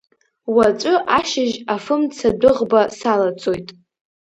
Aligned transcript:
Уаҵәы 0.55 0.93
ашьыжь 1.17 1.55
афымцадәыӷба 1.73 2.81
салацоит. 2.97 3.67